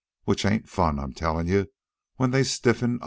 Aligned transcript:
"Which 0.23 0.47
ain't 0.47 0.67
fun, 0.67 0.97
I'm 0.97 1.13
tellin' 1.13 1.45
you, 1.45 1.67
when 2.17 2.31
they 2.31 2.43
stiffen 2.43 2.95
up." 2.95 2.99